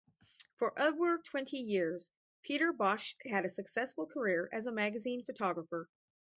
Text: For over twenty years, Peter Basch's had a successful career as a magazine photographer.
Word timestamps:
For 0.57 0.81
over 0.81 1.19
twenty 1.19 1.57
years, 1.57 2.09
Peter 2.41 2.73
Basch's 2.73 3.15
had 3.29 3.45
a 3.45 3.49
successful 3.49 4.07
career 4.07 4.49
as 4.51 4.65
a 4.65 4.71
magazine 4.71 5.23
photographer. 5.23 5.91